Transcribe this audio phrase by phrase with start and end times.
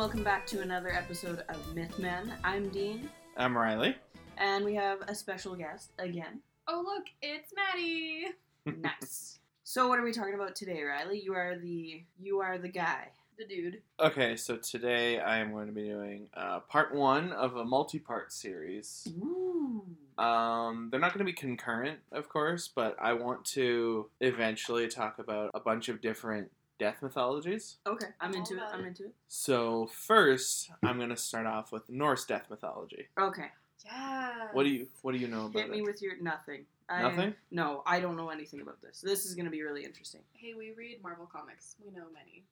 [0.00, 2.32] welcome back to another episode of Mythmen.
[2.42, 3.94] I'm Dean, I'm Riley.
[4.38, 6.40] and we have a special guest again.
[6.66, 8.28] Oh look, it's Maddie.
[8.80, 9.40] nice.
[9.62, 11.20] So, what are we talking about today, Riley?
[11.20, 13.08] You are the you are the guy.
[13.38, 13.82] The dude.
[14.00, 18.32] Okay, so today I am going to be doing uh, part one of a multi-part
[18.32, 19.06] series.
[19.22, 19.84] Ooh.
[20.16, 25.18] Um, they're not going to be concurrent, of course, but I want to eventually talk
[25.18, 27.76] about a bunch of different death mythologies.
[27.86, 28.62] Okay, I'm I'm into it.
[28.72, 29.14] I'm into it.
[29.28, 33.06] So first, I'm going to start off with Norse death mythology.
[33.18, 33.46] Okay,
[33.84, 34.48] Yeah.
[34.52, 35.84] What do you What do you know about hit me it?
[35.84, 36.64] with your nothing.
[36.88, 37.34] I, Nothing?
[37.52, 39.00] No, I don't know anything about this.
[39.00, 40.22] This is going to be really interesting.
[40.32, 41.76] Hey, we read Marvel comics.
[41.84, 42.42] We know many.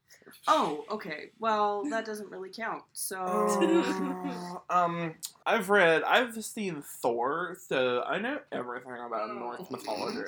[0.46, 1.30] Oh, okay.
[1.40, 2.84] Well, that doesn't really count.
[2.92, 10.20] So, Uh, um, I've read, I've seen Thor, so I know everything about Norse mythology.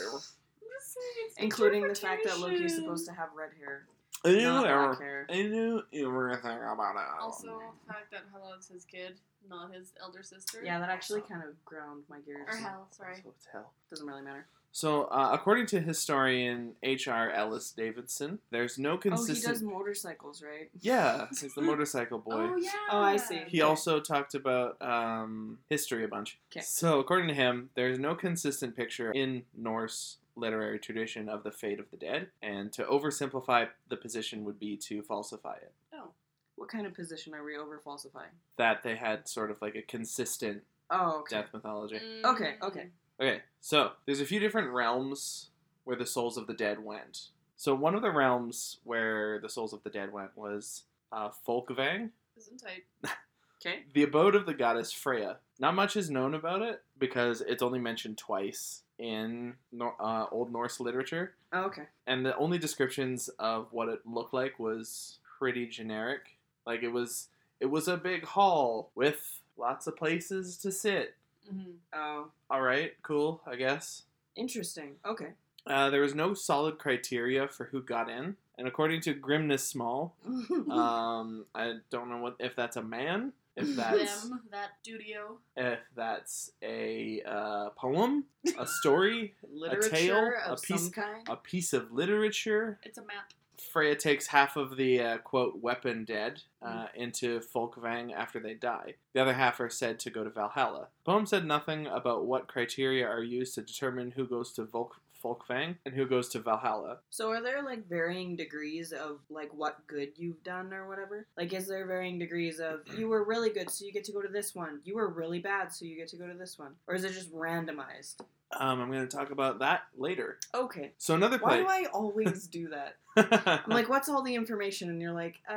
[1.38, 3.86] Including the fact that Loki is supposed to have red hair,
[4.24, 5.26] I knew, not every- black hair.
[5.30, 7.20] I knew everything about it.
[7.22, 9.14] Also, the fact that Hela's his kid,
[9.48, 10.60] not his elder sister.
[10.62, 12.46] Yeah, that actually kind of ground my gears.
[12.48, 13.16] Or Hel, sorry.
[13.22, 13.72] So it's hell.
[13.88, 14.46] Doesn't really matter.
[14.72, 17.30] So, uh, according to historian H.R.
[17.32, 19.12] Ellis Davidson, there's no consistent.
[19.12, 19.56] Oh, consistent.
[19.56, 20.70] he does motorcycles, right?
[20.80, 22.34] Yeah, he's the motorcycle boy.
[22.52, 22.70] Oh yeah.
[22.92, 23.38] Oh, I see.
[23.48, 23.68] He Okay.
[23.68, 26.38] also talked about um, history a bunch.
[26.50, 26.60] 'Kay.
[26.60, 31.78] So, according to him, there's no consistent picture in Norse literary tradition of the fate
[31.78, 35.72] of the dead, and to oversimplify the position would be to falsify it.
[35.94, 36.08] Oh.
[36.56, 38.30] What kind of position are we over falsifying?
[38.56, 41.36] That they had sort of like a consistent Oh, okay.
[41.36, 42.00] death mythology.
[42.00, 42.24] Mm.
[42.34, 42.86] Okay, okay.
[43.20, 45.50] Okay, so there's a few different realms
[45.84, 47.28] where the souls of the dead went.
[47.56, 52.10] So one of the realms where the souls of the dead went was uh, Folkvang,
[52.36, 52.84] Isn't tight.
[53.62, 53.80] Okay.
[53.92, 55.36] the abode of the goddess Freya.
[55.58, 60.52] Not much is known about it because it's only mentioned twice in Nor- uh, Old
[60.52, 61.84] Norse literature, Oh, okay.
[62.06, 66.36] and the only descriptions of what it looked like was pretty generic.
[66.66, 67.28] Like it was,
[67.60, 71.14] it was a big hall with lots of places to sit.
[71.52, 71.70] Mm-hmm.
[71.94, 74.02] Oh, All right, cool, I guess.
[74.36, 74.96] interesting.
[75.04, 75.30] Okay.
[75.66, 80.12] Uh, there was no solid criteria for who got in, and according to Grimnismal,
[80.70, 85.38] um, I don't know what if that's a man, if that's Them, that studio.
[85.56, 88.24] if that's a uh, poem,
[88.58, 91.28] a story, Literature tale, of a piece- some kind.
[91.28, 92.78] a piece of literature.
[92.82, 93.32] It's a map.
[93.72, 98.94] Freya takes half of the uh, quote weapon dead uh, into Folkvang after they die.
[99.12, 100.86] The other half are said to go to Valhalla.
[101.04, 105.76] Poem said nothing about what criteria are used to determine who goes to Volk- Folkvang
[105.84, 106.98] and who goes to Valhalla.
[107.10, 111.26] So are there like varying degrees of like what good you've done or whatever?
[111.36, 114.22] Like is there varying degrees of you were really good so you get to go
[114.22, 114.80] to this one.
[114.84, 116.72] You were really bad so you get to go to this one.
[116.86, 118.16] Or is it just randomized?
[118.58, 120.38] Um, I'm going to talk about that later.
[120.54, 120.92] Okay.
[120.98, 122.96] So another Why do I always do that?
[123.16, 124.88] I'm like, what's all the information?
[124.90, 125.54] And you're like, uh,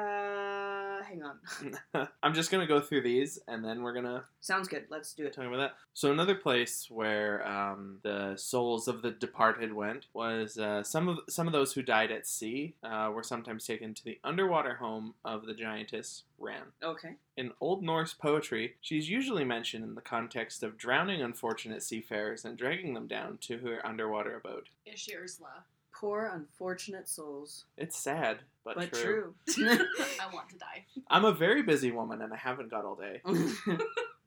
[1.14, 2.08] hang on.
[2.24, 4.86] I'm just gonna go through these, and then we're gonna Sounds good.
[4.90, 5.34] Let's do it.
[5.34, 5.76] talk about that.
[5.94, 11.20] So another place where um, the souls of the departed went was uh, some of
[11.30, 15.14] some of those who died at sea uh, were sometimes taken to the underwater home
[15.24, 16.64] of the giantess Ran.
[16.84, 17.16] Okay.
[17.38, 22.58] In Old Norse poetry, she's usually mentioned in the context of drowning unfortunate seafarers and
[22.58, 24.68] dragging them down to her underwater abode.
[24.86, 25.64] Is she Ursula?
[26.04, 27.64] Poor unfortunate souls.
[27.78, 29.36] It's sad, but, But, true.
[29.50, 29.66] true.
[30.20, 30.84] I want to die.
[31.10, 33.22] I'm a very busy woman, and I haven't got all day.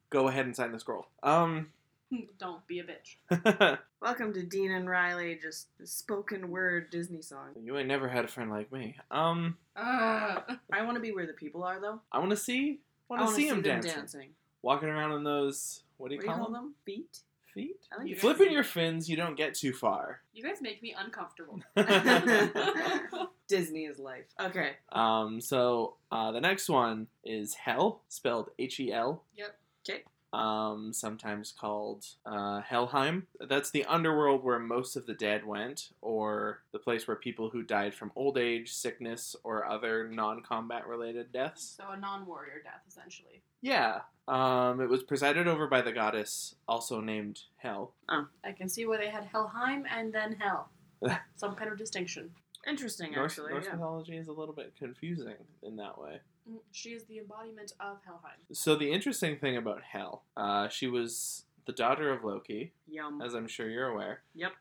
[0.09, 1.06] Go ahead and sign the scroll.
[1.22, 1.66] Um.
[2.38, 3.78] Don't be a bitch.
[4.00, 7.50] Welcome to Dean and Riley, just the spoken word Disney song.
[7.62, 8.97] You ain't never had a friend like me.
[9.10, 10.41] Um, Uh,
[10.72, 12.00] I want to be where the people are, though.
[12.10, 14.31] I want to see, want to wanna see him them dancing,
[14.62, 15.82] walking around on those.
[15.98, 16.62] What do you What do you call call them?
[16.62, 16.75] them?
[16.86, 17.19] Feet?
[17.56, 17.81] Feet.
[17.99, 18.17] Like You.
[18.17, 20.21] Flipping your fins, you don't get too far.
[20.34, 21.59] you guys make me uncomfortable.
[23.49, 24.27] Disney is life.
[24.41, 24.72] Okay.
[24.93, 29.22] um, so uh, the next one is Hell, spelled H E L.
[29.37, 29.59] Yep.
[29.89, 30.03] Okay.
[30.36, 33.26] Um, sometimes called uh, Helheim.
[33.41, 37.62] That's the underworld where most of the dead went, or the place where people who
[37.62, 41.77] died from old age, sickness, or other non-combat related deaths.
[41.78, 43.41] So a non-warrior death, essentially.
[43.62, 44.00] Yeah.
[44.28, 47.94] Um, it was presided over by the goddess, also named Hel.
[48.10, 50.68] Oh, I can see why they had Helheim and then Hell.
[51.36, 52.30] Some kind of distinction.
[52.68, 53.53] Interesting, Norse, actually.
[53.53, 53.72] Norse yeah.
[53.72, 56.21] mythology is a little bit confusing in that way.
[56.51, 58.39] Mm, She is the embodiment of Helheim.
[58.53, 63.21] So the interesting thing about Hel, uh, she was the daughter of Loki, Yum.
[63.22, 64.22] as I'm sure you're aware.
[64.34, 64.53] Yep.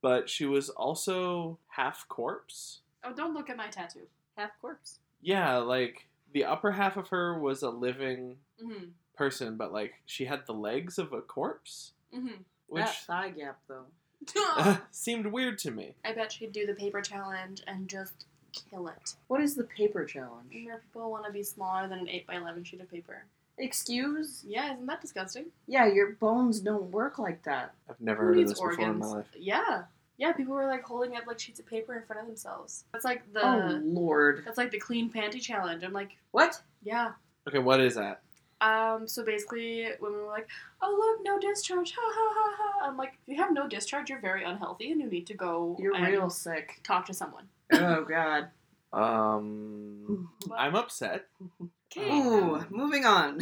[0.00, 2.80] But she was also half corpse.
[3.04, 4.06] Oh, don't look at my tattoo.
[4.36, 4.98] Half corpse.
[5.20, 8.90] Yeah, like the upper half of her was a living Mm-hmm.
[9.16, 12.42] person, but like she had the legs of a corpse, Mm-hmm.
[12.68, 13.86] which That thigh gap, though.
[14.92, 15.96] seemed weird to me.
[16.04, 19.14] I bet she'd do the paper challenge and just kill it.
[19.28, 20.52] What is the paper challenge?
[20.64, 23.24] More people want to be smaller than an 8 by 11 sheet of paper.
[23.58, 24.44] Excuse?
[24.46, 25.46] Yeah, isn't that disgusting?
[25.66, 27.74] Yeah, your bones don't work like that.
[27.88, 29.26] I've never Who heard of needs this before in my life.
[29.38, 29.82] Yeah.
[30.18, 32.84] Yeah, people were like holding up like sheets of paper in front of themselves.
[32.92, 34.42] That's like the oh lord.
[34.44, 35.82] that's like the clean panty challenge.
[35.84, 36.60] I'm like, What?
[36.82, 37.12] yeah.
[37.48, 38.20] Okay, what is that?
[38.60, 40.46] Um, so basically women were like,
[40.80, 44.10] Oh look, no discharge, ha ha ha ha I'm like, if you have no discharge,
[44.10, 46.78] you're very unhealthy and you need to go You're and real sick.
[46.84, 47.44] talk to someone.
[47.72, 48.48] Oh god.
[48.92, 51.26] Um, But- I'm upset.
[51.94, 52.10] Okay.
[52.10, 53.38] Ooh, moving on.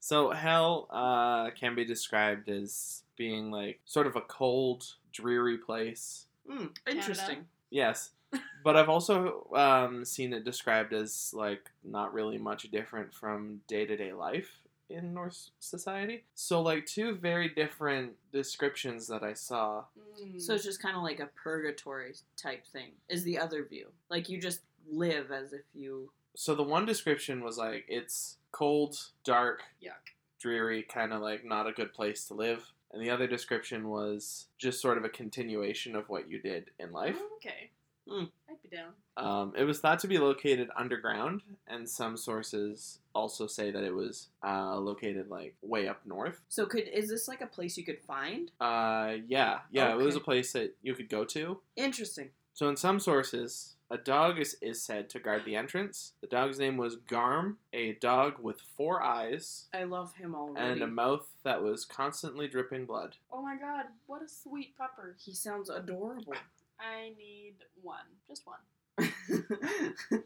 [0.00, 6.26] So hell uh, can be described as being like sort of a cold, dreary place.
[6.48, 7.46] Hmm, interesting.
[7.70, 8.10] Yes,
[8.64, 13.84] but I've also um, seen it described as like not really much different from day
[13.86, 14.50] to day life
[14.88, 16.24] in Norse society.
[16.34, 19.84] So like two very different descriptions that I saw.
[20.20, 20.40] Mm.
[20.40, 22.92] So it's just kind of like a purgatory type thing.
[23.08, 24.60] Is the other view like you just
[24.90, 26.10] live as if you?
[26.36, 30.14] So the one description was like it's cold, dark, yuck.
[30.40, 32.72] dreary, kind of like not a good place to live.
[32.92, 36.92] And the other description was just sort of a continuation of what you did in
[36.92, 37.16] life.
[37.18, 37.70] Oh, okay.
[38.08, 38.28] Mm.
[38.48, 38.92] I'd be down.
[39.16, 43.94] Um, it was thought to be located underground, and some sources also say that it
[43.94, 46.40] was uh, located like way up north.
[46.48, 48.50] So could is this like a place you could find?
[48.60, 51.58] Uh, yeah, yeah, it was a place that you could go to.
[51.76, 52.30] Interesting.
[52.52, 56.12] So in some sources, a dog is, is said to guard the entrance.
[56.20, 60.72] The dog's name was Garm, a dog with four eyes I love him already.
[60.72, 63.16] and a mouth that was constantly dripping blood.
[63.30, 65.14] Oh my god, what a sweet pupper.
[65.22, 66.34] he sounds adorable.
[66.80, 68.06] I need one.
[68.28, 68.58] Just one.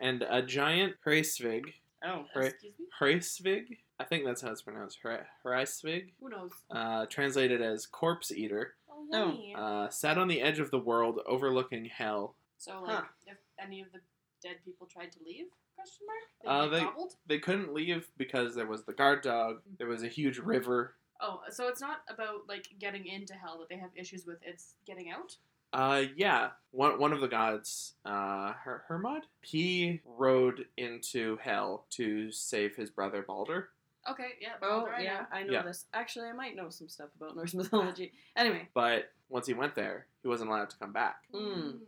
[0.00, 1.72] And a giant Hreisvig,
[2.04, 2.46] oh, Right.
[2.52, 2.86] Excuse me?
[3.00, 6.52] Hreisvig, I think that's how it's pronounced, Hre- Hreisvig, Who knows?
[6.70, 9.60] uh, translated as corpse eater, Oh, Oh.
[9.60, 12.36] uh, sat on the edge of the world overlooking hell.
[12.58, 13.04] so, like, huh.
[13.26, 14.00] if any of the
[14.40, 15.46] dead people tried to leave?
[15.74, 16.18] Question mark.
[16.42, 17.16] They'd Uh, they- gobbled?
[17.26, 20.94] They couldn't leave because there was the guard dog, there was a huge river.
[21.20, 24.38] Oh, so it's not about like getting into hell that they have issues with.
[24.42, 25.36] It's getting out.
[25.72, 32.30] Uh, yeah, one, one of the gods, uh, Her- Hermod, he rode into hell to
[32.32, 33.68] save his brother Balder.
[34.08, 34.52] Okay, yeah.
[34.62, 35.26] Oh Baldur, I yeah, know.
[35.32, 35.62] I know Yeah.
[35.62, 35.84] this.
[35.92, 38.12] Actually, I might know some stuff about Norse mythology.
[38.36, 41.24] Anyway, But once he went there, he wasn't allowed to come back.
[41.34, 41.40] Mm.
[41.54, 41.78] Mm.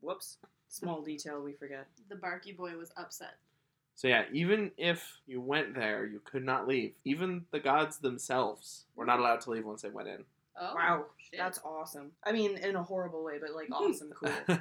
[0.00, 0.36] whoops.
[0.68, 1.86] Small detail we forget.
[2.10, 3.36] The barky boy was upset.
[4.00, 6.94] So yeah, even if you went there, you could not leave.
[7.04, 10.24] Even the gods themselves were not allowed to leave once they went in.
[10.58, 11.38] Oh, wow, shit.
[11.38, 12.10] that's awesome.
[12.24, 14.54] I mean, in a horrible way, but like awesome, cool.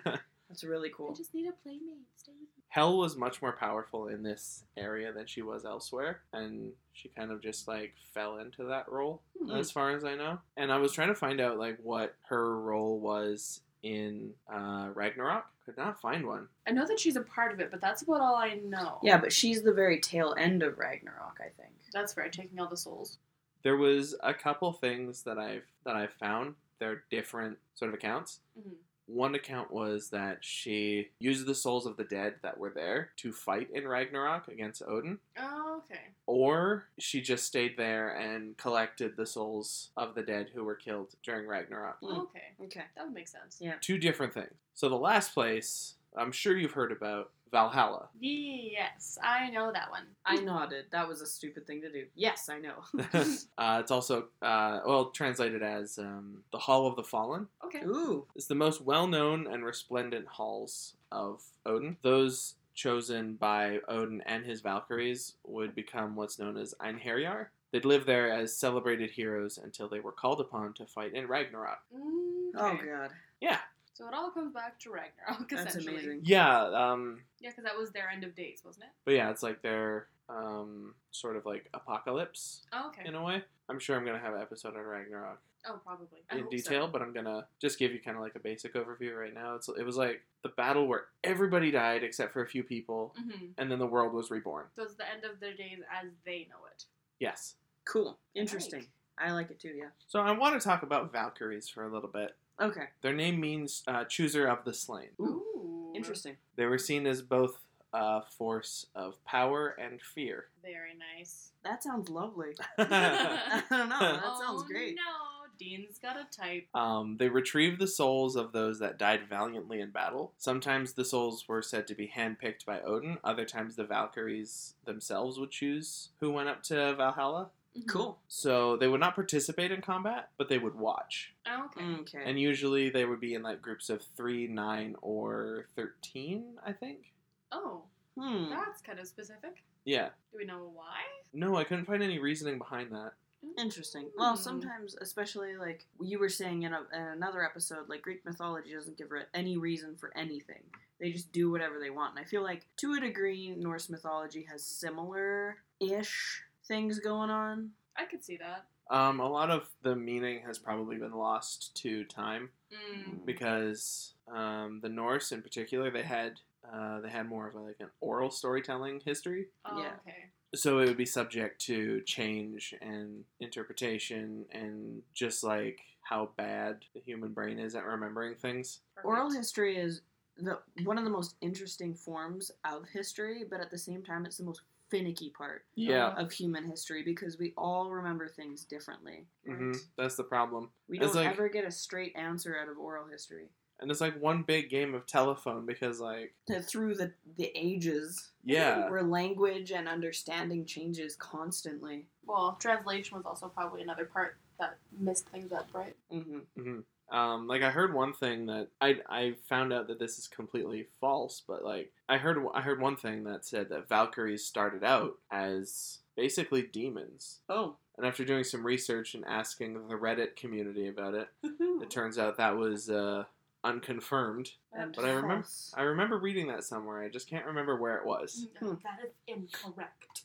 [0.50, 1.06] That's really cool.
[1.06, 1.15] I cool.
[1.15, 2.00] just need a playmate.
[2.18, 2.63] Stay with me.
[2.68, 7.31] Hell was much more powerful in this area than she was elsewhere, and she kind
[7.31, 9.51] of just like fell into that role, Hmm.
[9.51, 10.39] as far as I know.
[10.57, 15.46] And I was trying to find out like what her role was in uh, Ragnarok.
[15.66, 16.48] Could not find one.
[16.68, 18.98] I know that she's a part of it, but that's about all I know.
[19.04, 21.74] Yeah, but she's the very tail end of Ragnarok, I think.
[21.94, 22.31] That's right.
[22.34, 23.18] Taking all the souls.
[23.62, 26.56] There was a couple things that I've that I've found.
[26.80, 28.40] They're different sort of accounts.
[28.60, 28.74] Mhm.
[29.12, 33.32] One account was that she used the souls of the dead that were there to
[33.32, 35.18] fight in Ragnarok against Odin.
[35.40, 36.02] Oh, okay.
[36.28, 41.16] Or she just stayed there and collected the souls of the dead who were killed
[41.24, 41.98] during Ragnarok.
[42.04, 42.44] Okay.
[42.64, 42.84] Okay.
[42.96, 43.58] That would make sense.
[43.60, 43.76] Yeah.
[43.82, 44.54] Two different things.
[44.76, 48.10] So the last place, I'm sure you've heard about Valhalla.
[48.20, 50.04] Yes, I know that one.
[50.26, 50.86] I nodded.
[50.92, 52.06] That was a stupid thing to do.
[52.16, 52.76] Yes, I know.
[53.58, 57.48] uh, it's also, uh, well, translated as um, the Hall of the Fallen.
[57.66, 57.82] Okay.
[57.86, 58.26] Ooh.
[58.36, 61.98] It's the most well known and resplendent halls of Odin.
[62.02, 67.48] Those chosen by Odin and his Valkyries would become what's known as Einherjar.
[67.72, 71.80] They'd live there as celebrated heroes until they were called upon to fight in Ragnarok.
[71.96, 73.12] Mm, Oh god.
[73.42, 73.60] Yeah,
[74.00, 75.96] So it all comes back to Ragnarok, That's essentially.
[75.96, 76.22] amazing.
[76.24, 78.91] yeah, um, Yeah, because that was their end of days, wasn't it?
[79.03, 83.01] but yeah, it's like their um, sort of like apocalypse Oh, okay.
[83.06, 83.44] in a way.
[83.68, 86.20] I'm sure I'm gonna have an episode on Ragnarok Oh, probably.
[86.32, 86.91] I in detail, So.
[86.94, 89.56] but I'm gonna just give you kind of like a basic overview right now.
[89.56, 93.48] It's it was like the battle where everybody died except for a few people, hmm
[93.58, 94.68] and then the world was reborn.
[94.77, 96.86] So it's the end of their days as they know it.
[97.20, 97.56] Yes.
[97.84, 98.18] Cool.
[98.34, 98.86] Interesting.
[99.18, 99.89] I like it too, yeah.
[100.08, 102.38] So I want to talk about Valkyries for a little bit.
[102.62, 102.86] Okay.
[103.01, 105.10] Their name means uh, chooser of the slain.
[105.20, 105.92] Ooh.
[105.96, 106.38] Interesting.
[106.56, 107.60] They were seen as both
[107.94, 110.46] a force of power and fear.
[110.62, 111.51] Very nice.
[111.63, 112.56] That sounds lovely.
[112.78, 114.00] I don't know.
[114.00, 114.96] That oh, sounds great.
[114.96, 116.68] No, Dean's got a type.
[116.74, 120.32] Um, they retrieved the souls of those that died valiantly in battle.
[120.38, 123.18] Sometimes the souls were said to be handpicked by Odin.
[123.24, 127.50] Other times the Valkyries themselves would choose who went up to Valhalla.
[127.79, 127.88] Mhm.
[127.88, 128.19] Cool.
[128.27, 131.33] So they would not participate in combat, but they would watch.
[131.48, 131.86] Oh, okay.
[132.01, 132.24] Okay.
[132.25, 137.13] And usually they would be in like groups of three, nine, or thirteen, I think.
[137.51, 137.83] Oh,
[138.17, 138.50] hmm.
[138.50, 139.63] that's kind of specific.
[139.86, 140.09] Yeah.
[140.31, 141.00] Do we know why?
[141.33, 143.13] No, I couldn't find any reasoning behind that.
[143.57, 144.09] Interesting.
[144.17, 144.41] Well, Hmm.
[144.41, 148.98] sometimes, especially like you were saying in, a, in another episode, like Greek mythology doesn't
[148.98, 150.63] give it any reason for anything.
[151.00, 152.17] They just do whatever they want.
[152.17, 157.72] And I feel like, to a degree, Norse mythology has similar ish things going on.
[157.98, 158.66] I could see that.
[158.90, 163.26] Um, a lot of the meaning has probably been lost to time Mm.
[163.26, 166.40] because um, the Norse, in particular, they had
[166.72, 169.48] uh, they had more of a, like an oral storytelling history.
[169.66, 169.94] Oh, Yeah.
[170.08, 170.26] okay.
[170.54, 177.00] so it would be subject to change and interpretation and just like how bad the
[177.00, 180.02] human brain is at remembering things Oral history is
[180.38, 184.38] the one of the most interesting forms of history, but at the same time, it's
[184.38, 189.25] the most finicky part yeah of human history because we all remember things differently.
[189.46, 192.77] hmm that's the problem We It's don't like- ever get a straight answer out of
[192.77, 193.50] oral history.
[193.79, 198.89] and it's like one big game of telephone because like Through the, the ages, yeah
[198.89, 202.08] where language and understanding changes constantly.
[202.25, 205.96] Well, translation was also probably another part that messed things up, right?
[206.12, 206.79] hmm hmm
[207.12, 210.88] Um, like I heard one thing that I I found out that this is completely
[211.01, 215.18] false, but like I heard I heard one thing that said that Valkyries started out
[215.32, 221.13] as basically demons, Oh, and after doing some research and asking the Reddit community about
[221.16, 223.24] it, it turns out that was uh,
[223.63, 224.51] unconfirmed.
[224.74, 227.01] and But I remember- I remember reading that somewhere.
[227.01, 228.48] I just can't remember where it was.
[228.62, 230.24] No, that is incorrect.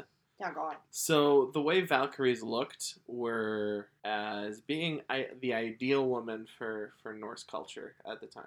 [0.40, 0.76] Yeah, God.
[0.90, 7.42] so the way Valkyries looked were as being I, the ideal woman for for Norse
[7.42, 8.46] culture at the time.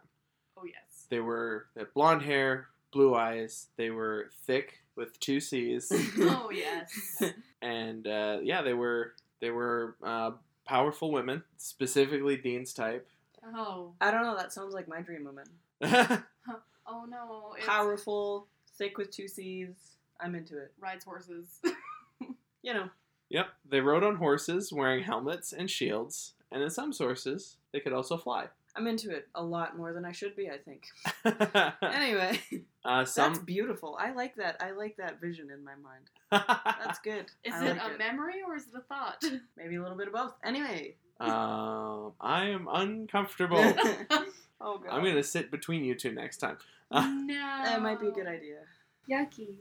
[0.57, 1.07] Oh yes.
[1.09, 3.67] They were they had blonde hair, blue eyes.
[3.75, 7.23] They were thick with two C's, Oh yes.
[7.61, 10.31] and uh, yeah, they were they were uh,
[10.65, 13.07] powerful women, specifically Dean's type.
[13.55, 13.93] Oh.
[13.99, 14.37] I don't know.
[14.37, 15.45] That sounds like my dream woman.
[16.87, 17.53] Oh no.
[17.57, 19.69] It's Powerful, thick with two C's.
[20.19, 20.73] I'm into it.
[20.79, 21.59] rides horses.
[22.63, 22.89] You know.
[23.29, 27.93] yep, they rode on horses, wearing helmets and shields, and in some sources, they could
[27.93, 28.45] also fly.
[28.75, 30.87] I'm into it a lot more than I should be, I think.
[31.81, 32.39] Anyway,
[32.85, 33.97] uh, that's some beautiful.
[33.99, 34.61] I like that.
[34.61, 36.09] I like that vision in my mind.
[36.79, 37.25] That's good.
[37.43, 39.21] Is I it like a memory or is it a thought?
[39.57, 40.35] Maybe a little bit of both.
[40.43, 40.95] Anyway.
[41.19, 43.57] um, I am uncomfortable.
[44.61, 44.89] oh god.
[44.89, 46.57] I'm gonna sit between you two next time.
[46.93, 47.61] No.
[47.65, 48.59] That might be a good idea.
[49.09, 49.55] Yucky.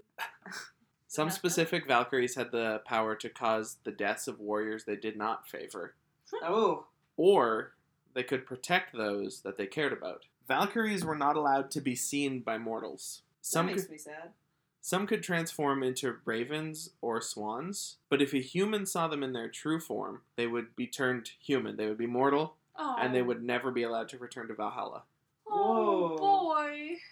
[1.11, 1.33] Some Yeah.
[1.35, 5.97] specific Valkyries had the power to cause the deaths of warriors they did not favor,
[6.31, 6.37] hmm.
[6.45, 6.87] Oh.
[7.17, 7.73] or
[8.15, 10.27] they could protect those that they cared about.
[10.47, 13.23] Valkyries were not allowed to be seen by mortals.
[13.41, 14.35] Some that makes could, me sad.
[14.81, 19.49] some could transform into ravens or swans, but if a human saw them in their
[19.49, 21.75] true form, they would be turned human.
[21.77, 22.95] They would be mortal, Oh.
[23.01, 25.03] and they would never be allowed to return to Valhalla.
[25.49, 26.17] Oh Whoa.
[26.17, 26.40] boy.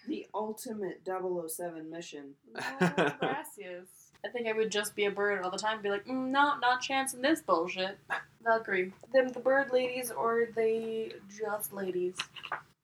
[0.07, 2.33] The ultimate 007 mission.
[2.55, 3.87] Oh, gracias.
[4.25, 6.27] I think I would just be a bird all the time and be like, mm,
[6.29, 7.97] no, not chancing this bullshit.
[8.43, 8.91] Valkyrie.
[9.13, 12.15] Them the bird ladies or they just ladies?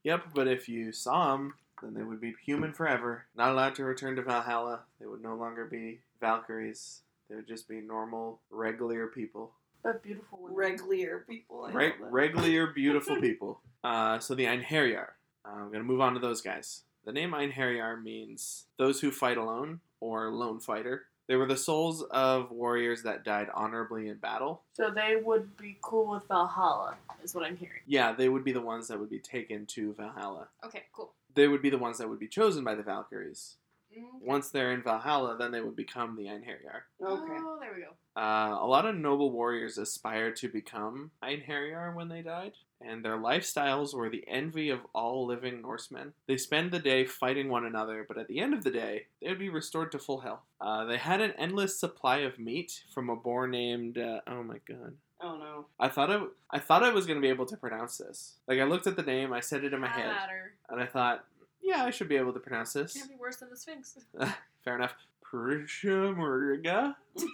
[0.03, 3.25] Yep, but if you saw them, then they would be human forever.
[3.35, 4.81] Not allowed to return to Valhalla.
[4.99, 7.01] They would no longer be Valkyries.
[7.29, 9.51] They would just be normal, regular people.
[9.83, 10.55] But beautiful women.
[10.55, 11.65] Regular people.
[11.65, 13.59] I Reg- love regular, beautiful people.
[13.83, 15.07] Uh, so the Einherjar.
[15.45, 16.81] Uh, I'm going to move on to those guys.
[17.05, 21.03] The name Einherjar means those who fight alone or lone fighter.
[21.27, 24.61] They were the souls of warriors that died honorably in battle.
[24.73, 27.81] So they would be cool with Valhalla, is what I'm hearing.
[27.87, 30.47] Yeah, they would be the ones that would be taken to Valhalla.
[30.63, 31.11] Okay, cool.
[31.33, 33.55] They would be the ones that would be chosen by the Valkyries.
[33.97, 36.83] Mm, Once they're in Valhalla, then they would become the Einherjar.
[37.01, 37.37] Okay.
[37.39, 37.89] Oh, there we go.
[38.15, 42.53] Uh, a lot of noble warriors aspired to become Einherjar when they died,
[42.87, 46.13] and their lifestyles were the envy of all living Norsemen.
[46.27, 49.29] They spend the day fighting one another, but at the end of the day, they
[49.29, 50.41] would be restored to full health.
[50.61, 53.97] Uh, they had an endless supply of meat from a boar named.
[53.97, 54.93] Uh, oh my god.
[55.21, 55.65] Oh no.
[55.79, 58.35] I thought I, I thought I was gonna be able to pronounce this.
[58.47, 60.53] Like I looked at the name, I said it in my Doesn't head, matter.
[60.69, 61.25] and I thought,
[61.63, 62.93] yeah, I should be able to pronounce this.
[62.93, 63.97] Can't be worse than the Sphinx.
[64.63, 64.93] Fair enough.
[65.31, 66.95] Prishamurga.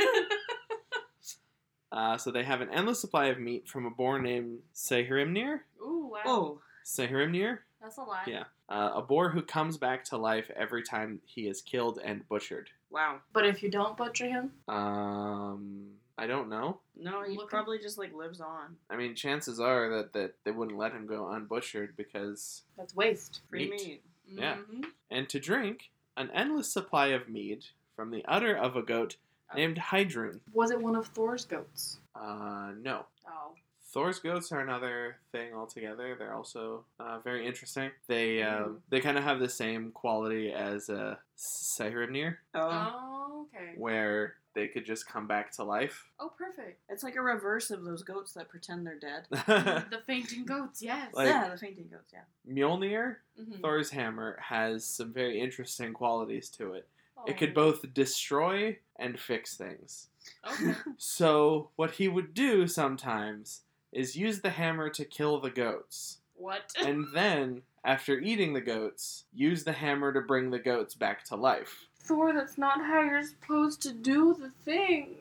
[1.92, 5.60] Uh, so they have an endless supply of meat from a boar named Sehrimnir.
[5.82, 6.22] Ooh, wow.
[6.26, 6.60] Oh.
[6.86, 7.60] Sehrimnir?
[7.82, 8.24] That's a lie.
[8.28, 8.44] Yeah.
[8.70, 12.70] Uh, a boar who comes back to life every time he is killed and butchered.
[12.90, 13.20] Wow.
[13.34, 16.80] But if you don't butcher him, Um, I don't know.
[16.96, 18.78] No, he Looking- probably just like lives on.
[18.90, 22.64] I mean, chances are that, that they wouldn't let him go unbutchered because.
[22.78, 23.42] that's waste.
[23.50, 23.72] Free Meat.
[23.72, 24.04] meat.
[24.40, 24.58] Yeah.
[24.58, 24.86] Mhm.
[25.10, 29.18] And to drink, an endless supply of mead from the udder of a goat
[29.56, 30.40] named Heidrun.
[30.54, 32.00] Was it one of Thor's goats?
[32.16, 33.06] Uh, no.
[33.28, 33.54] Oh.
[33.94, 36.16] Thor's goats are another thing altogether.
[36.18, 37.92] They're also uh, very interesting.
[38.08, 38.78] They uh, Mhm.
[38.90, 43.74] they kind of have the same quality as a Sehrimnir, Oh, Oh, okay.
[43.78, 46.08] where they could just come back to life.
[46.20, 46.80] Oh, perfect.
[46.90, 49.26] it's like a reverse of those goats that pretend they're dead.
[49.30, 51.14] the fainting goats, yes.
[51.14, 52.14] Like- yeah, the fainting goats.
[52.14, 52.24] Yeah.
[52.50, 53.62] Mjolnir, Mhm.
[53.62, 56.88] Thor's hammer, has some very interesting qualities to it.
[57.26, 57.38] It oh.
[57.38, 57.54] could Oh.
[57.54, 60.08] both destroy and fix things.
[60.48, 60.74] Okay.
[60.98, 63.62] So, what he would do sometimes
[63.92, 66.20] is use the hammer to kill the goats.
[66.36, 66.74] What?
[66.80, 71.36] And then, after eating the goats, use the hammer to bring the goats back to
[71.36, 71.88] life.
[72.04, 75.16] Thor, that's not how you're supposed to do the thing.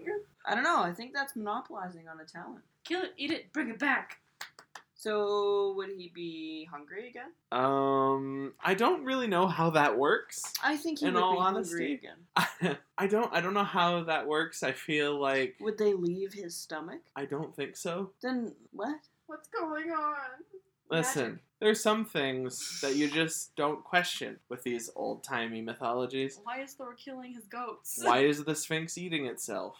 [0.46, 0.82] I don't know.
[0.82, 2.62] I think that's monopolizing on a talent.
[2.84, 4.19] Kill it, eat it, bring it back.
[5.00, 7.30] So would he be hungry again?
[7.52, 10.42] Um, I don't really know how that works.
[10.62, 11.72] I think he In would all be honesty?
[11.72, 12.76] hungry again.
[12.98, 14.62] I don't I don't know how that works.
[14.62, 17.00] I feel like Would they leave his stomach?
[17.16, 18.10] I don't think so.
[18.22, 19.00] Then what?
[19.26, 20.16] What's going on?
[20.90, 21.38] Listen, Magic.
[21.60, 26.38] there's some things that you just don't question with these old-timey mythologies.
[26.42, 28.00] Why is Thor killing his goats?
[28.02, 29.76] Why is the Sphinx eating itself?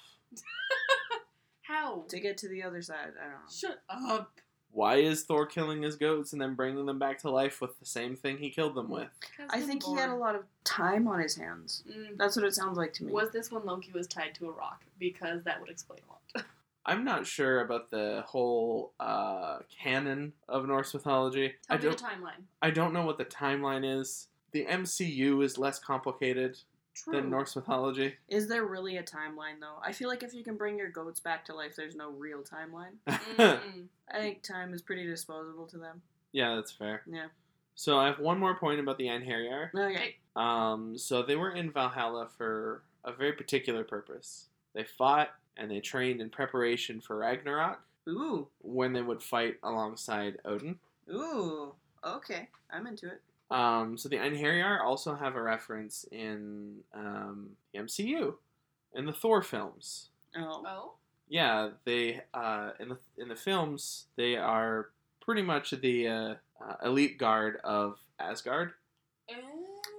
[1.63, 2.05] How?
[2.09, 3.39] To get to the other side, I don't know.
[3.55, 4.33] Shut up.
[4.73, 7.87] Why is Thor killing his goats and then bringing them back to life with the
[7.87, 9.09] same thing he killed them with?
[9.51, 11.83] I I'm think he had a lot of time on his hands.
[11.91, 12.17] Mm.
[12.17, 13.13] That's what it sounds like to me.
[13.13, 14.85] Was this when Loki was tied to a rock?
[14.99, 16.47] Because that would explain a lot.
[16.87, 21.55] I'm not sure about the whole uh, canon of Norse mythology.
[21.67, 22.03] Tell I me the don't.
[22.03, 22.43] timeline.
[22.63, 24.29] I don't know what the timeline is.
[24.53, 26.59] The MCU is less complicated
[27.03, 27.15] True.
[27.15, 28.15] than Norse mythology.
[28.29, 29.77] Is there really a timeline though?
[29.85, 32.43] I feel like if you can bring your goats back to life, there's no real
[32.43, 32.97] timeline.
[33.07, 36.03] I think time is pretty disposable to them.
[36.33, 37.03] yeah, that's fair.
[37.07, 37.27] Yeah.
[37.75, 39.71] So I have one more point about the Einherjar.
[39.75, 40.17] Okay.
[40.37, 44.47] Um, so they were in Valhalla for a very particular purpose.
[44.75, 48.49] They fought and they trained in preparation for Ragnarok Ooh.
[48.61, 50.79] when they would fight alongside Odin.
[51.11, 51.73] Ooh.
[52.05, 52.49] Okay.
[52.71, 53.21] I'm into it.
[53.51, 58.35] Um, so the Einherjar also have a reference in um, the MCU,
[58.95, 60.09] in the Thor films.
[60.37, 60.63] Oh.
[60.67, 60.93] Oh.
[61.29, 66.75] Yeah, they uh, in the in the films they are pretty much the uh, uh,
[66.85, 68.73] elite guard of Asgard.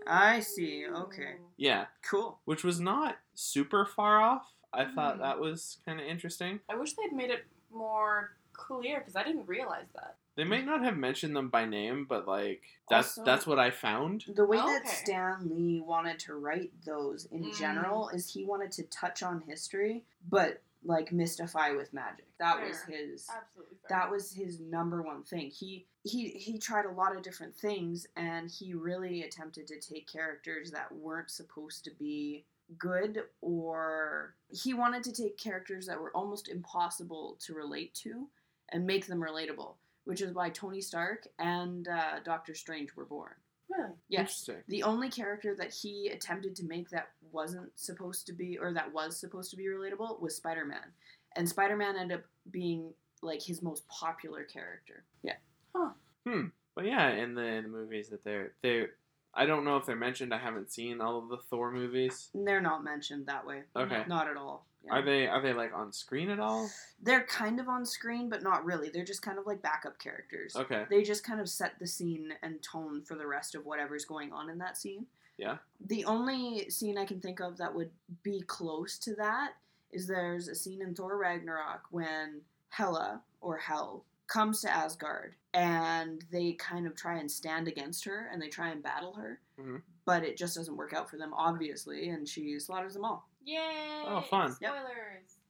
[0.08, 1.36] I see, okay.
[1.58, 2.40] Yeah, Cool.
[2.46, 4.52] which was not super far off.
[4.74, 5.20] I thought Mhm.
[5.22, 6.60] that was kind of interesting.
[6.70, 10.18] I wish they'd made it more clear because I didn't realize that.
[10.36, 13.70] They may not have mentioned them by name, but like that's Also- that's what I
[13.72, 14.26] found.
[14.28, 14.68] The way Okay.
[14.74, 17.58] that Stan Lee wanted to write those in Mm.
[17.58, 22.26] general is he wanted to touch on history, but like mystify with magic.
[22.40, 23.76] That was his Absolutely.
[23.78, 23.88] Fair.
[23.90, 25.50] that was his number one thing.
[25.52, 30.08] He he he tried a lot of different things and he really attempted to take
[30.08, 32.46] characters that weren't supposed to be
[32.80, 38.30] good or he wanted to take characters that were almost impossible to relate to
[38.70, 43.34] and make them relatable, which is why Tony Stark and uh, Doctor Strange were born.
[43.70, 43.92] really.
[44.10, 44.42] Yes.
[44.48, 44.64] Interesting.
[44.68, 48.94] The only character that he attempted to make that wasn't supposed to be, or that
[48.94, 50.92] was supposed to be relatable, was Spider Man.
[51.36, 55.04] And Spider Man ended up being like his most popular character.
[55.24, 55.36] Yeah.
[55.76, 55.92] Huh.
[56.28, 56.48] Hmm.
[56.76, 58.86] But yeah, in the, in the movies that they're they,
[59.34, 60.34] I don't know if they're mentioned.
[60.34, 62.30] I haven't seen all of the Thor movies.
[62.34, 63.64] They're not mentioned that way.
[63.76, 64.04] Okay.
[64.08, 64.66] Not at all.
[64.84, 64.94] Yeah.
[64.94, 66.70] Are they are they like on screen at all?
[67.02, 68.90] They're kind of on screen, but not really.
[68.90, 70.56] They're just kind of like backup characters.
[70.56, 70.86] Okay.
[70.90, 74.32] They just kind of set the scene and tone for the rest of whatever's going
[74.32, 75.06] on in that scene.
[75.38, 75.58] Yeah.
[75.88, 77.92] The only scene I can think of that would
[78.24, 79.54] be close to that
[79.92, 86.24] is there's a scene in Thor Ragnarok when Hela, or Hel, comes to Asgard and
[86.32, 89.40] they kind of try and stand against her and they try and battle her.
[89.60, 89.82] Mhm.
[90.06, 93.28] But it just doesn't work out for them, obviously, and she slaughters them all.
[93.44, 94.04] Yay!
[94.06, 94.56] Oh, fun.
[94.62, 94.72] Yep.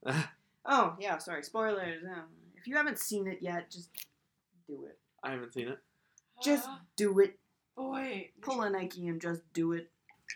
[0.04, 0.24] Spoilers.
[0.64, 2.04] Oh, yeah, sorry, spoilers.
[2.04, 2.26] Um,
[2.56, 3.88] if you haven't seen it yet, just
[4.68, 4.96] do it.
[5.20, 5.78] I haven't seen it.
[6.40, 7.36] Just Ah, do it.
[7.76, 8.30] boy.
[8.42, 9.90] Pull a Nike and just do it.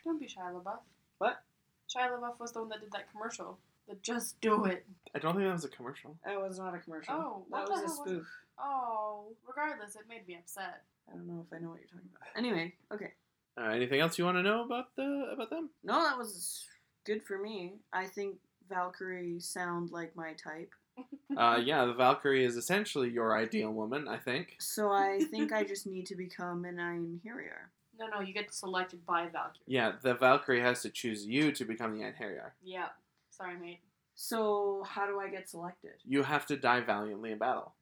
[0.05, 0.79] Don't be Shia LaBeouf.
[1.19, 1.45] What?
[1.89, 3.59] Shia LaBeouf was the one that did that commercial.
[3.89, 4.85] The Just Do It.
[5.15, 6.17] I don't think that was a commercial.
[6.25, 7.15] That was not a commercial.
[7.15, 8.27] Oh, what that was the a hell was- spoof.
[8.59, 10.83] Oh, regardless, it made me upset.
[11.09, 12.29] I don't know if I know what you're talking about.
[12.37, 13.13] Anyway, okay.
[13.57, 15.71] Uh, anything else you want to know about the about them?
[15.85, 16.65] No, that was
[17.07, 17.75] good for me.
[17.93, 18.37] I think
[18.69, 20.73] Valkyrie sound like my type.
[21.37, 24.57] Uh, yeah, the Valkyrie is essentially your ideal woman, I think.
[24.59, 27.69] So I think I just need to become an Einherjar.
[27.99, 29.65] No, no, you get selected by Valkyrie.
[29.67, 32.53] Yeah, the Valkyrie has to choose you to become the Einherjar.
[32.63, 32.87] Yeah.
[33.31, 33.81] Sorry, mate.
[34.15, 35.93] So how do I get selected?
[36.07, 37.75] You have to die valiantly in battle.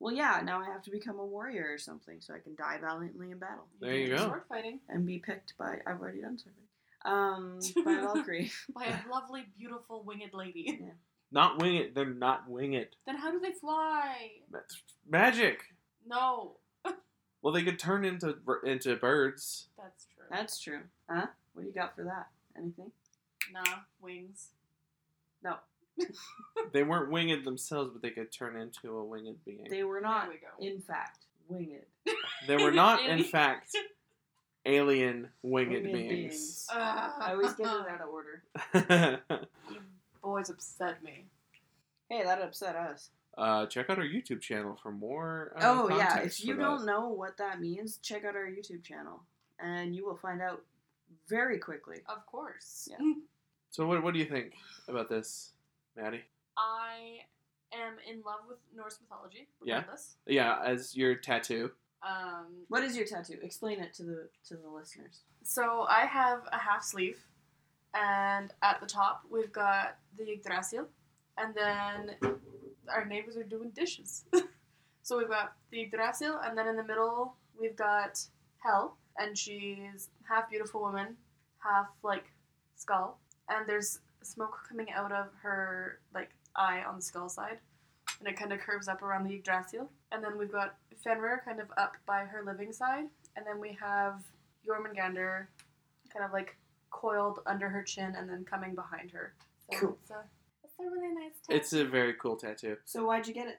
[0.00, 2.78] Well, yeah, now I have to become a warrior or something so I can die
[2.80, 4.22] valiantly in battle There you do go.
[4.28, 4.80] Sword fighting.
[4.88, 5.80] and be picked by.
[5.86, 6.62] I've already done something.
[7.04, 8.50] Um, by Valkyrie.
[8.74, 10.80] by a lovely, beautiful winged lady.
[11.30, 11.94] Not wing it.
[11.94, 12.94] They're not wing it.
[13.06, 14.30] Then how do they fly?
[14.50, 15.62] That's magic.
[16.06, 16.56] No,
[17.42, 19.68] Well, they could turn into into birds.
[19.78, 20.24] that's true.
[20.30, 20.80] That's true.
[21.08, 21.26] Huh?
[21.54, 22.28] What do you got for that?
[22.56, 22.90] Anything?
[23.52, 23.62] nah,
[24.00, 24.48] wings.
[25.42, 25.56] No.
[26.72, 29.66] They weren't winged themselves, but they could turn into a winged being.
[29.68, 31.82] They were not, we in fact, winged.
[32.46, 33.76] They were not, in fact,
[34.66, 36.08] alien winged, Winged beings.
[36.08, 36.66] beings.
[36.72, 39.20] Uh, I always get it out of order.
[39.70, 39.78] You
[40.22, 41.24] boys upset me.
[42.08, 43.10] Hey, that upset us.
[43.36, 45.52] uh, check out our YouTube channel for more.
[45.56, 46.86] Uh, oh yeah, if you don't that.
[46.86, 49.22] know what that means, check out our YouTube channel,
[49.58, 50.62] and you will find out
[51.28, 51.98] very quickly.
[52.08, 52.88] Of course.
[52.90, 52.98] Yeah.
[53.70, 54.52] So, what what do you think
[54.86, 55.52] about this,
[55.96, 56.20] Maddie?
[56.58, 57.20] I
[57.72, 59.84] am in love with Norse mythology, Yeah.
[60.26, 61.70] Yeah, as your tattoo.
[62.02, 63.38] Um, What is your tattoo?
[63.42, 65.22] Explain it to the to the listeners.
[65.44, 67.18] so I have a half sleeve,
[67.94, 70.86] and at the top we've got the Yggdrasil,
[71.38, 72.16] and then
[72.88, 74.24] our neighbors are doing dishes.
[75.02, 78.20] so we've got the Yggdrasil, and then in the middle we've got
[78.58, 81.16] Hell, and she's half beautiful woman,
[81.58, 82.26] half like
[82.76, 87.58] skull, and there's smoke coming out of her like eye on the skull side,
[88.22, 91.60] and it kind of curves up around the Yggdrasil, and then we've got Fenrir kind
[91.60, 93.06] of up by her living side,
[93.36, 94.22] and then we have
[94.66, 95.46] Jormungandr
[96.12, 96.56] kind of like
[96.90, 99.34] coiled under her chin and then coming behind her.
[99.70, 99.98] So Cool.
[100.02, 100.22] It's a,
[100.62, 101.56] it's a really nice tattoo.
[101.56, 102.76] It's a very cool tattoo.
[102.84, 103.58] So why'd you get it?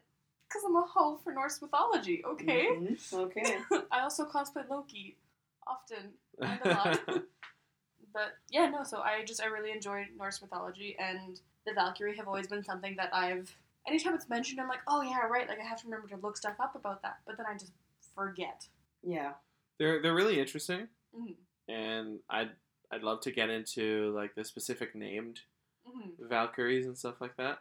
[0.53, 2.23] because I'm a hoe for Norse mythology.
[2.25, 2.67] Okay.
[2.79, 3.57] Mhm, Okay.
[3.91, 5.17] I also cosplay Loki
[5.65, 6.99] often and a lot.
[8.13, 8.83] but yeah, no.
[8.83, 12.95] So I just I really enjoy Norse mythology and the Valkyrie have always been something
[12.97, 13.51] that I've.
[13.87, 15.47] Anytime it's mentioned, I'm like, oh yeah, right.
[15.47, 17.73] Like I have to remember to look stuff up about that, but then I just
[18.15, 18.67] forget.
[19.03, 19.33] yeah.
[19.79, 21.35] They're they're really interesting, Mhm.
[21.67, 22.51] and I'd
[22.91, 25.41] I'd love to get into like the specific named
[25.85, 27.57] hmm Valkyries and stuff like that,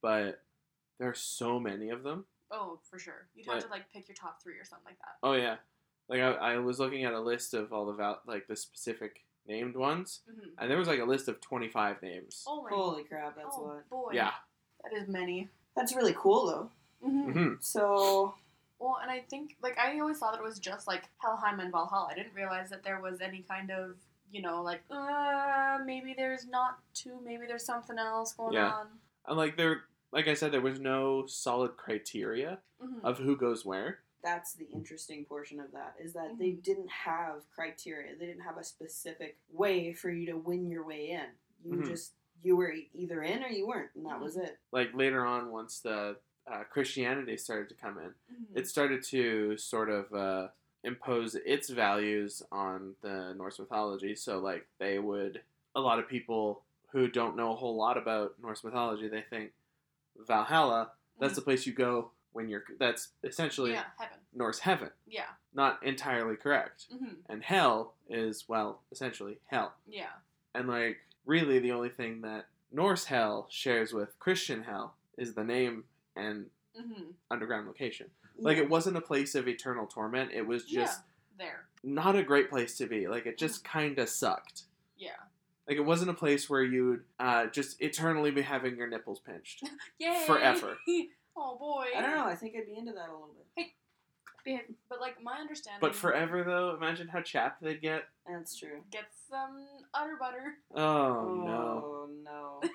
[0.00, 0.42] but
[0.98, 2.24] there are so many of them.
[2.50, 3.26] Oh, for sure.
[3.34, 3.62] You'd have Right.
[3.64, 5.16] to like pick your top three or something like that.
[5.22, 5.56] Oh yeah,
[6.08, 9.24] like I, I was looking at a list of all the val- like the specific
[9.46, 12.44] named ones, hmm and there was like a list of twenty five names.
[12.46, 12.70] Oh my.
[12.70, 13.90] Holy crap, that's oh a lot.
[13.90, 14.10] boy.
[14.14, 14.32] Yeah.
[14.84, 15.48] That is many.
[15.76, 16.70] That's really cool though.
[17.08, 18.34] hmm hmm So
[18.78, 21.70] Well, and I think like I always thought that it was just like Helheim and
[21.70, 22.08] Valhalla.
[22.10, 23.96] I didn't realize that there was any kind of
[24.30, 28.72] you know like uh maybe there's not two, maybe there's something else going Yeah.
[28.72, 28.86] on.
[29.26, 33.64] And like there, like I said, there was no solid criteria hmm of who goes
[33.64, 34.00] where.
[34.24, 36.62] that's the interesting portion of that is that they Mhm.
[36.62, 38.14] didn't have criteria.
[38.16, 41.26] They didn't have a specific way for you to win your way in.
[41.64, 41.86] You Mhm.
[41.88, 44.58] just you were either in or you weren't, and that was it.
[44.72, 46.16] Like later on, once the
[46.50, 50.48] uh, Christianity started to come in, hmm it started to sort of uh,
[50.84, 54.14] impose its values on the Norse mythology.
[54.14, 55.40] So, like, they would,
[55.74, 59.52] a lot of people who don't know a whole lot about Norse mythology, they think
[60.18, 64.18] Valhalla, that's the place you go when you're, that's essentially yeah, heaven.
[64.34, 64.90] Norse heaven.
[65.06, 65.30] Yeah.
[65.54, 66.86] Not entirely correct.
[66.90, 69.72] hmm And hell is, well, essentially hell.
[69.88, 70.06] Yeah.
[70.54, 75.44] And, like, really the only thing that Norse hell shares with Christian hell is the
[75.44, 75.84] name
[76.16, 78.06] and hmm underground location.
[78.38, 80.30] Like it wasn't a place of eternal torment.
[80.32, 81.00] It was just
[81.38, 81.46] yeah.
[81.46, 81.60] There.
[81.82, 83.06] not a great place to be.
[83.08, 84.62] Like it just kind of sucked.
[84.96, 85.10] Yeah.
[85.68, 89.64] Like it wasn't a place where you'd uh, just eternally be having your nipples pinched.
[89.98, 90.24] Yay.
[90.26, 90.76] Forever.
[91.36, 91.86] oh boy.
[91.96, 92.24] I don't know.
[92.24, 93.66] I think I'd be into that a little bit.
[94.88, 95.80] But like my understanding.
[95.80, 98.04] But forever though, imagine how chapped they'd get.
[98.28, 98.82] That's true.
[98.90, 100.54] Get some utter butter.
[100.74, 101.84] Oh, no.
[101.84, 102.60] Oh no.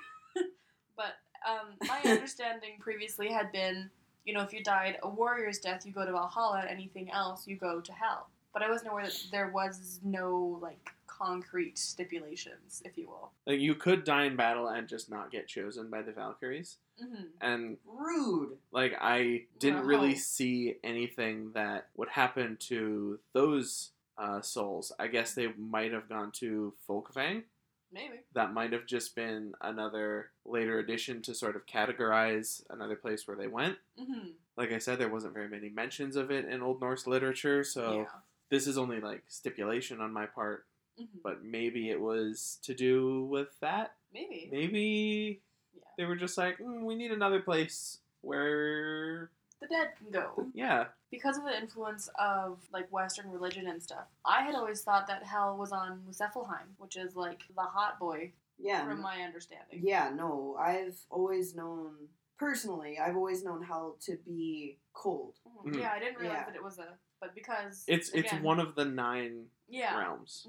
[0.97, 1.13] But
[1.47, 3.89] um, my understanding previously had been,
[4.25, 6.65] you know, if you died a warrior's death, you go to Valhalla.
[6.67, 8.29] Anything else, you go to hell.
[8.51, 13.31] But I wasn't aware that there was no like concrete stipulations, if you will.
[13.45, 16.77] Like you could die in battle and just not get chosen by the Valkyries.
[17.03, 17.23] Mm-hmm.
[17.41, 18.57] And Rude.
[18.71, 24.91] like I didn't really see anything that would happen to those uh, souls.
[24.99, 27.43] I guess they might have gone to Folkvang.
[27.91, 28.15] Maybe.
[28.33, 33.37] that might have just been another later addition to sort of categorize another place where
[33.37, 33.77] they went.
[33.99, 34.31] Mm-hmm.
[34.57, 37.99] Like I said, there wasn't very many mentions of it in Old Norse literature, so
[37.99, 38.19] yeah.
[38.49, 40.65] this is only like stipulation on my part.
[40.99, 41.19] Mm-hmm.
[41.23, 43.95] But maybe it was to do with that.
[44.13, 44.49] Maybe.
[44.51, 45.41] Maybe
[45.75, 45.81] Yeah.
[45.97, 49.29] they were just like, mm, we need another place where,
[49.61, 50.47] The dead can go.
[50.53, 55.07] yeah, Because of the influence of like Western religion and stuff, I had always thought
[55.07, 58.85] that hell was on Muspelheim, which is like the hot boy, Yeah.
[58.85, 59.81] from my understanding.
[59.83, 65.35] Yeah, no, I've always known, personally, I've always known hell to be cold.
[65.47, 65.71] Mhm.
[65.73, 65.79] Mhm.
[65.79, 66.45] Yeah, I didn't realize Yeah.
[66.45, 70.47] that it was a, but because it's it's one of the nine yeah, realms.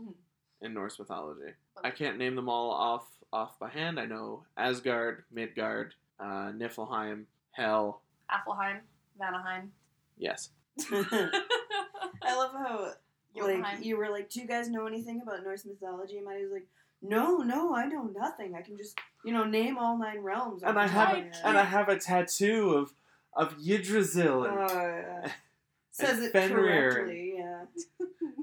[0.63, 1.53] In Norse mythology.
[1.83, 4.01] I can't name them all off off by hand.
[4.01, 8.01] I know Asgard, Midgard, uh, Niflheim, Hel.
[8.31, 8.79] Affelheim,
[9.21, 9.69] Vanaheim.
[10.17, 10.51] Yes.
[10.91, 12.95] I love how like
[13.37, 13.83] Jotunheim.
[13.83, 16.67] you were like, "Do you guys know anything about Norse mythology?" And Maddie was like,
[17.03, 18.55] "No, no, I know nothing.
[18.55, 21.25] I can just you know name all nine realms." And I have top I of
[21.27, 22.93] my head." and I have a tattoo of
[23.35, 25.29] of Yggdrasil and, Uh,
[25.93, 26.91] says it Fenrir.
[26.93, 27.35] correctly.
[27.39, 27.65] Yeah.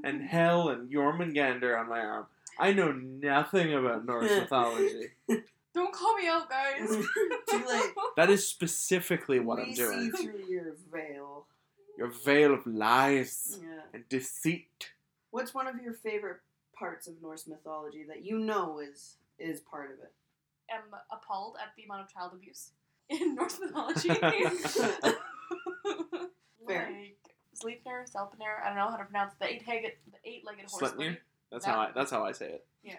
[0.05, 2.27] And Hel and Jormungandr on my arm.
[2.59, 5.09] I know nothing about Norse mythology.
[5.73, 6.87] Don't call me out, guys.
[7.49, 7.91] Too late.
[8.15, 10.11] That is specifically what we I'm doing.
[10.15, 11.47] see through your veil.
[11.97, 13.81] Your veil of lies Yeah.
[13.93, 14.91] and deceit.
[15.31, 16.37] What's one of your favorite
[16.77, 20.13] parts of Norse mythology that you know is is part of it?
[20.73, 22.71] I'm appalled at the amount of child abuse
[23.09, 24.09] in Norse mythology.
[26.67, 26.89] Fair.
[26.89, 27.17] like
[27.55, 30.97] Sleipnir, Selpnir, I don't know how to pronounce the eight-legged, the eight-legged horse Sleipnir?
[30.97, 31.17] buddy.
[31.51, 32.65] That's That- how I that's how I say it.
[32.83, 32.95] Yeah,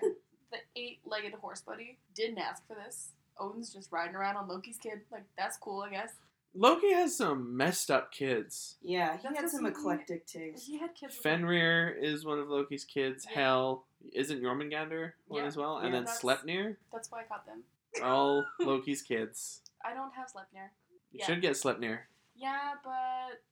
[0.51, 3.13] the eight-legged horse buddy didn't ask for this.
[3.39, 5.03] Odin's just riding around on Loki's kid.
[5.11, 6.15] Like that's cool, I guess.
[6.55, 8.77] Loki has some messed up kids.
[8.81, 10.65] Yeah, he That's had some he- eclectic taste.
[10.67, 11.15] He had kids.
[11.15, 13.27] with Fenrir is one of Loki's kids.
[13.29, 13.35] Yeah.
[13.41, 15.47] Hel isn't Jormungandr one Yeah.
[15.49, 15.93] as well, and Yeah.
[15.93, 17.63] then That's- Sleipnir, That's why I caught them.
[18.03, 19.61] all Loki's kids.
[19.85, 20.71] I don't have Sleipnir.
[21.13, 21.27] You Yeah.
[21.27, 22.05] should get Sleipnir.
[22.35, 23.43] Yeah, but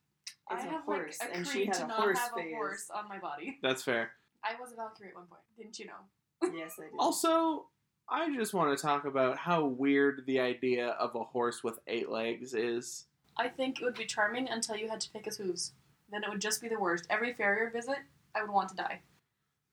[0.51, 2.33] I It's a have horse, like and agreed she had to a not horse have
[2.33, 2.53] phase.
[2.53, 3.59] a horse on my body.
[3.63, 4.11] That's fair.
[4.45, 5.41] I was a Valkyrie at one point.
[5.57, 6.53] Didn't you know?
[6.55, 6.93] Yes, I did.
[6.99, 7.67] Also,
[8.09, 12.11] I just want to talk about how weird the idea of a horse with eight
[12.11, 13.07] legs is.
[13.39, 15.73] I think it would be charming until you had to pick his hooves.
[16.11, 17.07] Then it would just be the worst.
[17.09, 17.97] Every farrier visit,
[18.35, 19.01] I would want to die.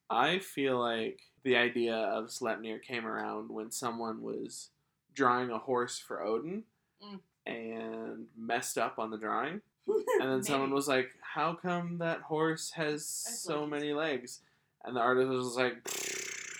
[0.10, 4.69] I feel like the idea of Sleipnir came around when someone was
[5.13, 6.63] drawing a horse for Odin
[7.03, 7.19] Mm.
[7.47, 9.62] and messed up on the drawing.
[9.87, 14.39] And then someone was like, How come that horse has Has so legs." many legs?
[14.83, 15.77] And the artist was like,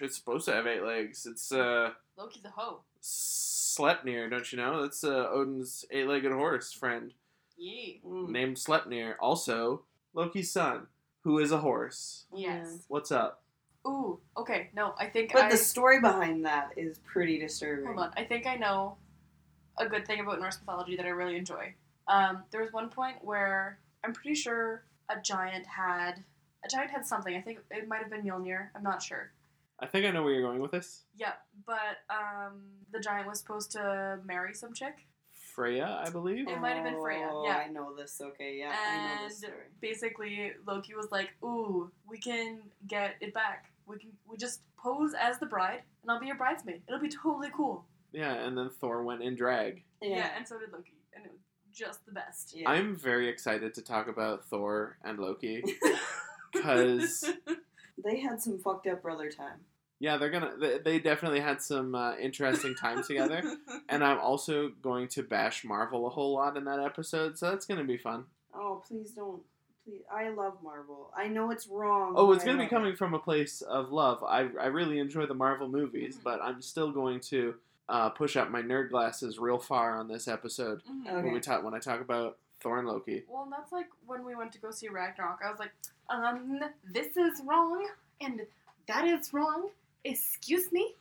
[0.02, 1.26] It's supposed to have eight legs.
[1.26, 2.82] It's uh, Loki's a hoe.
[3.02, 4.82] Sleipnir, don't you know?
[4.82, 7.14] That's uh, Odin's eight legged horse friend
[7.58, 7.94] Yeah.
[8.06, 8.30] Mm.
[8.30, 9.16] named Sleipnir.
[9.20, 10.88] Also, Loki's son,
[11.22, 12.26] who is a horse.
[12.34, 12.84] Yes.
[12.88, 13.42] What's up?
[13.88, 14.20] Ooh.
[14.38, 14.70] Okay.
[14.76, 15.50] No, I think But I.
[15.50, 17.86] the story behind that is pretty disturbing.
[17.86, 18.12] Hold on.
[18.16, 18.98] I think I know
[19.78, 21.74] a good thing about Norse mythology that I really enjoy.
[22.08, 26.24] Um, there was one point where I'm pretty sure a giant had
[26.64, 27.36] a giant had something.
[27.36, 28.70] I think it might have been Mjolnir.
[28.76, 29.32] I'm not sure.
[29.80, 31.06] I think I know where you're going with this.
[31.16, 31.34] Yeah,
[31.66, 32.62] but um,
[32.92, 35.08] the giant was supposed to marry some chick.
[35.56, 36.48] Freya, I believe.
[36.48, 37.58] It might have been Freya, Oh, yeah.
[37.58, 38.22] I know this.
[38.22, 39.64] Okay, yeah, I know this And story.
[39.82, 43.72] basically, Loki was like, "Ooh, we can get it back.
[43.88, 46.84] We can we just pose as the bride, and I'll be your bridesmaid.
[46.88, 49.84] It'll be totally cool." Yeah, and then Thor went in drag.
[50.02, 51.01] Yeah, and so did Loki, and it was
[51.74, 52.54] just the best.
[52.56, 52.70] yeah.
[52.70, 55.64] I'm very excited to talk about Thor and Loki
[56.54, 57.30] because
[58.04, 59.60] they had some fucked up brother time.
[60.00, 63.42] yeah, they're gonna they, they definitely had some uh, interesting time together.
[63.90, 67.66] And I'm also going to bash Marvel a whole lot in that episode, so that's
[67.66, 68.24] gonna be fun.
[68.54, 69.42] Oh, please don't.
[69.84, 71.12] Please, I love Marvel.
[71.18, 72.14] I know it's wrong.
[72.16, 72.98] Oh, it's gonna be coming it.
[72.98, 74.24] from a place of love.
[74.24, 76.24] I I really enjoy the Marvel movies, Mhm.
[76.24, 77.56] but I'm still going to
[77.92, 81.08] uh, push up my nerd glasses real far on this episode Mhm.
[81.08, 81.16] Okay.
[81.24, 83.26] when we talk when I talk about Thor and Loki.
[83.28, 85.42] Well, and that's like when we went to go see Ragnarok.
[85.46, 85.74] I was like,
[86.10, 87.88] um, this is wrong,
[88.22, 88.42] and
[88.88, 89.70] that is wrong.
[90.06, 90.96] Excuse me.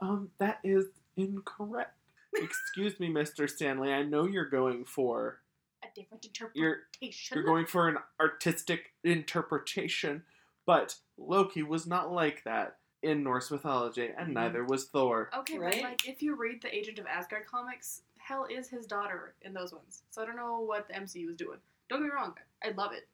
[0.00, 1.94] Um, that is incorrect.
[2.34, 3.48] Excuse me, Mr.
[3.50, 3.92] Stan Lee.
[3.92, 5.40] I know you're going for
[5.82, 7.34] A different You're- interpretation.
[7.34, 10.24] you're going for an artistic interpretation,
[10.66, 14.32] but Loki was not like that in Norse mythology, and Mhm.
[14.34, 15.30] neither was Thor.
[15.34, 15.74] Okay, Right?
[15.74, 19.52] but like if you read the Agent of Asgard comics, Hel is his daughter in
[19.52, 20.02] those ones.
[20.10, 21.58] So I don't know what the MCU is doing.
[21.88, 23.08] Don't get me wrong, I love it.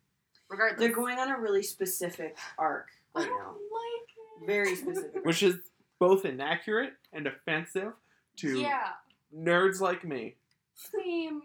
[0.48, 3.50] Regardless, They're going on a really specific arc I right don't now.
[3.52, 4.08] like
[4.40, 4.46] it.
[4.46, 5.24] Very specific.
[5.24, 5.56] Which is
[5.98, 7.92] both inaccurate and offensive
[8.36, 8.92] to yeah,
[9.34, 10.36] nerds like me.
[10.74, 11.42] same.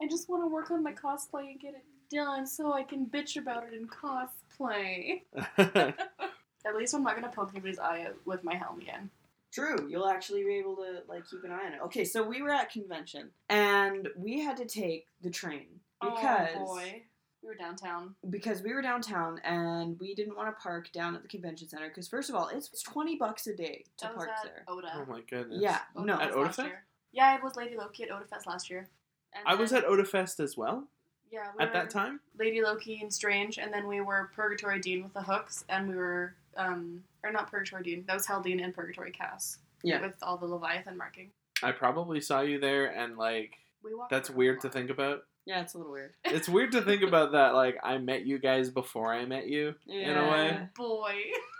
[0.00, 3.06] I just want to work on my cosplay and get it done so I can
[3.06, 5.22] bitch about it in cosplay.
[6.66, 9.10] At least I'm not gonna poke anybody's eye out with my helm again.
[9.52, 11.80] True, you'll actually be able to like keep an eye on it.
[11.84, 15.66] Okay, so we were at convention and we had to take the train
[16.02, 17.02] because oh boy,
[17.42, 18.14] we were downtown.
[18.28, 21.88] because we were downtown and we didn't want to park down at the convention center
[21.88, 24.44] because first of all, it's, it's twenty bucks a day to That was park at
[24.44, 24.64] there.
[24.68, 24.92] Oda.
[24.96, 25.60] oh my goodness.
[25.62, 26.70] Yeah, Oda no, At last Otafest?
[27.12, 28.88] Yeah, it was Lady Loki at Otafest last year.
[29.32, 30.88] And I was then- at Otafest as well
[31.30, 32.20] yeah we at that time.
[32.38, 35.96] Lady Loki and Strange, and then we were Purgatory Dean with the hooks, and we
[35.96, 39.58] were um or not Purgatory Dean, that was Haldane and Purgatory Cass.
[39.82, 40.00] Yeah.
[40.00, 41.30] With all the Leviathan marking.
[41.62, 45.22] I probably saw you there, and like We walked that's weird to think about.
[45.46, 46.12] Yeah, it's a little weird.
[46.24, 47.54] It's weird to think about that.
[47.54, 49.74] Like I met you guys before I met you.
[49.86, 50.68] In a way.
[50.76, 51.14] Boy.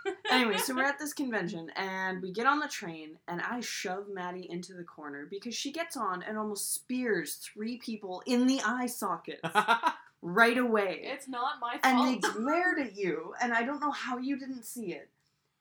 [0.31, 4.05] anyway, so we're at this convention and we get on the train and I shove
[4.11, 8.61] Maddie into the corner because she gets on and almost spears three people in the
[8.65, 9.41] eye sockets
[10.21, 11.01] right away.
[11.03, 11.85] It's not my fault.
[11.85, 15.09] and they glared at you and I don't know how you didn't see it.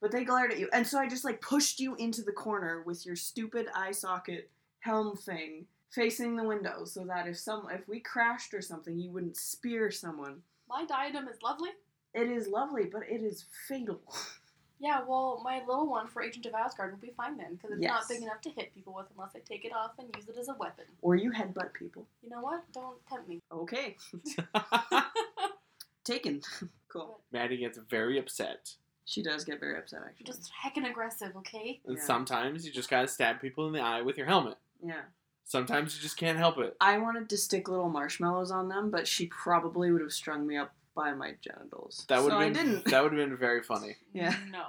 [0.01, 0.69] But they glared at you.
[0.73, 4.49] And so I just like pushed you into the corner with your stupid eye socket
[4.81, 9.11] helm thing facing the window so that if some if we crashed or something you
[9.11, 10.43] wouldn't spear someone.
[10.69, 11.71] my diadem is lovely.
[12.15, 14.01] It is lovely, but it is fatal.
[14.81, 17.81] Yeah, well, my little one for Agent of Asgard will be fine then, because it's
[17.83, 17.91] Yes.
[17.91, 20.37] not big enough to hit people with unless I take it off and use it
[20.37, 20.85] as a weapon.
[21.03, 22.07] Or you headbutt people.
[22.23, 22.63] You know what?
[22.73, 23.41] Don't tempt me.
[23.51, 23.97] Okay.
[26.05, 26.41] Taken.
[26.89, 27.21] cool.
[27.33, 28.75] Maddie gets very upset.
[29.05, 30.27] She does get very upset actually.
[30.27, 31.81] Just heckin' aggressive, okay?
[31.87, 32.03] And Yeah.
[32.05, 34.59] sometimes you just gotta stab people in the eye with your helmet.
[34.83, 35.03] yeah.
[35.45, 36.77] Sometimes you just can't help it.
[36.79, 40.59] I wanted to stick little marshmallows on them, but she probably would have strung me
[40.59, 42.05] up by my genitals.
[42.09, 42.85] That would so have been I didn't.
[42.91, 43.97] that would have been very funny.
[44.13, 44.35] Yeah.
[44.51, 44.67] No.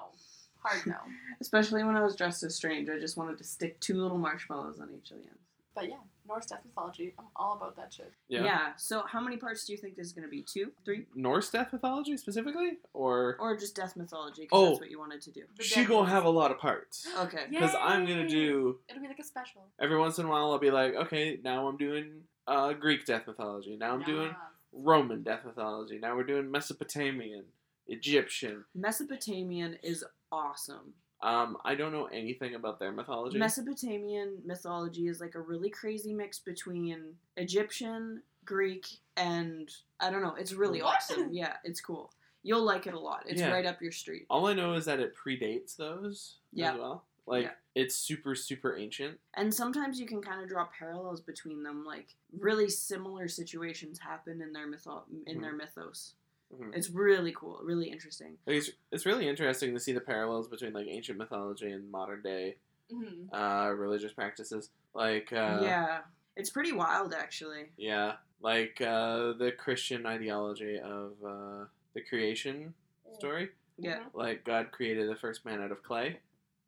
[0.64, 0.96] Hard no.
[1.42, 4.80] Especially when I was dressed as Strange, I just wanted to stick two little marshmallows
[4.80, 5.36] on each of the ends.
[5.76, 5.96] But yeah,
[6.28, 7.14] Norse death mythology.
[7.18, 8.12] I'm all about that shit.
[8.28, 8.44] Yeah.
[8.44, 8.60] yeah.
[8.76, 10.42] So how many parts do you think this is going to be?
[10.44, 14.42] Two, three, Norse death mythology specifically, or or just death mythology?
[14.44, 14.66] Because Oh.
[14.70, 15.44] that's what you wanted to do.
[15.58, 17.08] The she gonna have a lot of parts.
[17.26, 17.46] Okay.
[17.52, 17.60] Yeah.
[17.62, 19.62] Because I'm gonna do It'll be like a special.
[19.80, 20.52] every once in a while.
[20.52, 23.78] I'll be like, okay, now I'm doing uh, Greek death mythology.
[23.78, 24.36] Now I'm doing Yes.
[24.72, 25.98] Roman death mythology.
[26.00, 27.46] Now we're doing Mesopotamian,
[27.88, 28.66] Egyptian.
[28.76, 30.94] Mesopotamian is awesome.
[31.22, 33.38] Um, I don't know anything about their mythology.
[33.38, 40.36] Mesopotamian mythology is like a really crazy mix between Egyptian, Greek, and I don't know.
[40.36, 40.96] It's really What?
[40.98, 41.30] awesome.
[41.34, 42.14] Yeah, it's cool.
[42.42, 43.24] You'll like it a lot.
[43.28, 43.52] It's Yeah.
[43.52, 44.28] right up your street.
[44.30, 46.72] All I know is that it predates those Yeah.
[46.74, 47.06] as well.
[47.30, 47.52] Like Yeah.
[47.76, 49.20] it's super super ancient.
[49.36, 51.86] And sometimes you can kind of draw parallels between them.
[51.86, 56.16] Like really similar situations happen in their mytho- in their mythos.
[56.52, 56.76] Mhm.
[56.76, 58.38] It's really cool, really interesting.
[58.48, 62.22] Like, it's, it's really interesting to see the parallels between like ancient mythology and modern
[62.24, 62.58] day
[62.92, 64.72] hmm uh, religious practices.
[64.96, 66.02] Like uh, yeah,
[66.36, 67.72] it's pretty wild actually.
[67.78, 72.74] yeah, like uh, the Christian ideology of uh, the creation
[73.14, 73.50] story.
[73.78, 76.20] Yeah, Like God created the first man out of clay.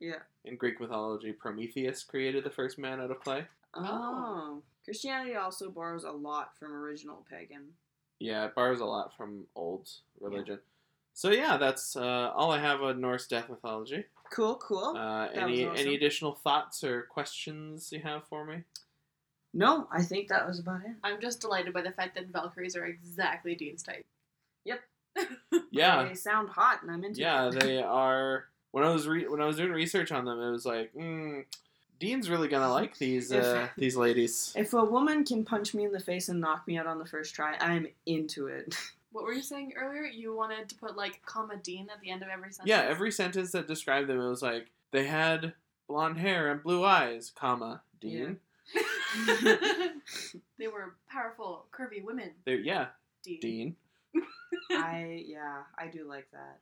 [0.02, 0.20] Yeah.
[0.44, 3.46] In Greek mythology, Prometheus created the first man out of clay.
[3.76, 7.68] Oh, Christianity also borrows a lot from original pagan.
[8.20, 9.88] Yeah, it borrows a lot from old
[10.20, 10.56] religion.
[10.60, 10.68] Yeah.
[11.14, 14.06] So yeah, that's uh, all I have on Norse death mythology.
[14.34, 14.96] Cool, cool.
[14.98, 15.88] Uh, That any was awesome.
[15.88, 18.64] any additional thoughts or questions you have for me?
[19.54, 20.92] no, I think that was about it.
[21.04, 24.06] I'm just delighted by the fact that Valkyries are exactly Dean's type.
[24.64, 24.80] Yep.
[25.72, 27.60] yeah, They sound hot, and I'm into yeah, it.
[27.60, 28.46] they are.
[28.72, 31.46] When I was re- when I was doing research on them, it was like, mm,
[32.00, 34.54] Dean's really gonna like these If- uh, these ladies.
[34.56, 37.06] If a woman can punch me in the face and knock me out on the
[37.06, 38.76] first try, I'm into it.
[39.14, 40.04] What were you saying earlier?
[40.04, 42.70] You wanted to put like comma Dean at the end of every sentence.
[42.70, 45.52] Yeah, every sentence that described them, it was like they had
[45.90, 48.38] blonde hair and blue eyes, comma Dean.
[50.58, 52.30] they were powerful, curvy women.
[52.46, 52.88] They're- yeah,
[53.24, 53.40] Dean.
[53.42, 53.76] Dean.
[54.72, 56.60] I yeah, I do like that.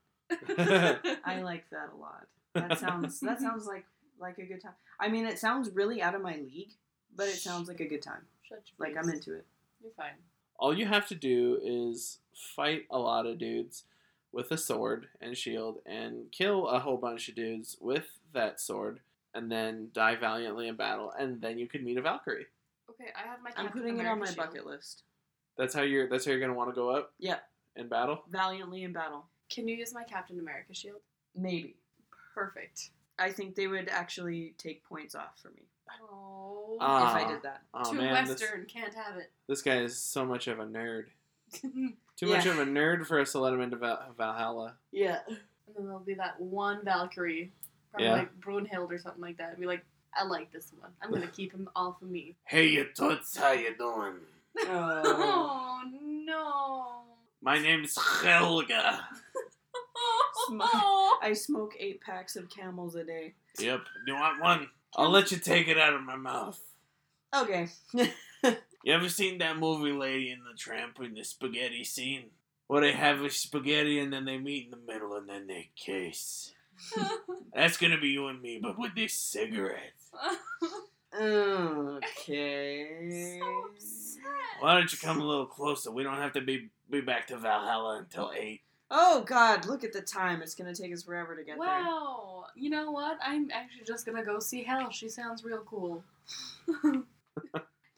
[0.58, 2.28] I like that a lot.
[2.54, 3.86] That sounds that sounds like
[4.20, 4.74] like a good time.
[5.00, 6.72] I mean, it sounds really out of my league,
[7.15, 8.22] but it sounds like a good time.
[8.48, 9.06] Shut your Like face.
[9.08, 9.46] I'm into it.
[9.82, 10.13] You're fine.
[10.58, 12.18] All you have to do is
[12.56, 13.84] fight a lot of dudes
[14.32, 19.00] with a sword and shield and kill a whole bunch of dudes with that sword
[19.34, 22.48] and then die valiantly in battle and then you can meet a Valkyrie.
[22.89, 23.52] Okay, I have my.
[23.56, 24.38] I'm Captain putting it on my shield.
[24.38, 25.04] bucket list.
[25.58, 27.38] That's how you're that's how you're gonna want to go up Yeah,
[27.76, 28.24] in battle.
[28.30, 29.26] valiantly in battle.
[29.49, 31.01] Can you use my Captain America shield?
[31.35, 31.75] Maybe.
[32.33, 32.89] Perfect.
[33.17, 35.63] I think they would actually take points off for me
[36.12, 36.77] Oh.
[36.79, 37.17] Ah.
[37.17, 37.62] if I did that.
[37.73, 39.31] Oh Too man, this, Western, can't have it.
[39.47, 41.05] this guy is so much of a nerd.
[41.63, 44.75] and Too much of a nerd for us to let him into Val- Valhalla.
[44.91, 45.19] Yeah.
[45.27, 45.38] And
[45.75, 47.51] then there'll be that one Valkyrie,
[47.91, 48.13] probably Yeah.
[48.13, 49.51] like Brunhild or something like that.
[49.51, 49.83] And be like,
[50.13, 50.91] I like this one.
[51.01, 52.35] I'm gonna keep him all for me.
[52.45, 54.13] Hey, you toots, how you doing?
[54.59, 55.81] Oh.
[55.81, 57.03] Oh no.
[57.41, 59.07] My name's Helga.
[60.51, 63.35] Oh, I smoke eight packs of camels a day.
[63.59, 63.81] Yep.
[64.05, 64.67] Do you want one?
[64.95, 66.59] I'll let you take it out of my mouth.
[67.35, 67.67] Okay.
[68.83, 72.27] You ever seen that movie Lady in the Tramp in the spaghetti scene?
[72.67, 75.71] Where they have a spaghetti and then they meet in the middle and then they
[75.75, 76.54] kiss.
[77.54, 79.93] That's gonna be you and me, but with this cigarette.
[81.19, 83.39] okay.
[83.39, 84.23] so upset.
[84.62, 85.91] Why don't you come a little closer?
[85.91, 88.62] We don't have to be be back to Valhalla until eight.
[88.92, 89.65] Oh God!
[89.65, 90.42] Look at the time.
[90.42, 91.67] It's gonna take us forever to get there.
[91.67, 92.46] Wow.
[92.56, 93.17] You know what?
[93.23, 94.90] I'm actually just gonna go see Hel.
[94.90, 96.04] She sounds real cool.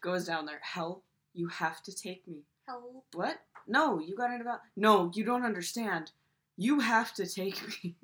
[0.01, 0.59] Goes down there.
[0.61, 2.43] Hel, you have to take me.
[2.67, 3.03] Hel.
[3.13, 3.39] What?
[3.67, 4.59] No, you got it about.
[4.75, 6.11] No, you don't understand.
[6.57, 7.95] You have to take me.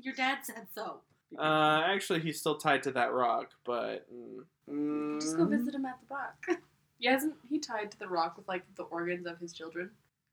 [0.00, 1.00] Your dad said so.
[1.38, 5.84] Uh, actually, he's still tied to that rock, but mm, mm, Just go visit him
[5.84, 6.60] at the rock.
[6.98, 9.90] yeah, isn't he tied to the rock with like the organs of his children?